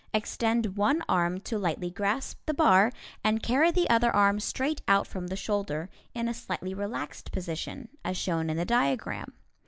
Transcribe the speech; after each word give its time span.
Extend 0.15 0.77
one 0.77 1.03
arm 1.07 1.39
to 1.41 1.59
lightly 1.59 1.91
grasp 1.91 2.39
the 2.47 2.55
bar, 2.55 2.91
and 3.23 3.43
carry 3.43 3.69
the 3.69 3.87
other 3.87 4.09
arm 4.09 4.39
straight 4.39 4.81
out 4.87 5.05
from 5.05 5.27
the 5.27 5.35
shoulder, 5.35 5.91
in 6.15 6.27
a 6.27 6.33
slightly 6.33 6.73
relaxed 6.73 7.31
position, 7.31 7.87
as 8.03 8.17
shown 8.17 8.49
in 8.49 8.57
the 8.57 8.65
diagram. 8.65 9.33